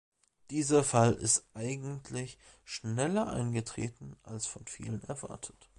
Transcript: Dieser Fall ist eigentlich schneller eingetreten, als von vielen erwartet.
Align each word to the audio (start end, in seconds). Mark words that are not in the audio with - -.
Dieser 0.49 0.83
Fall 0.83 1.13
ist 1.13 1.45
eigentlich 1.53 2.39
schneller 2.63 3.27
eingetreten, 3.27 4.15
als 4.23 4.47
von 4.47 4.65
vielen 4.65 5.03
erwartet. 5.03 5.69